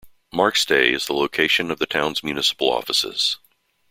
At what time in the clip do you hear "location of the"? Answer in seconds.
1.13-1.85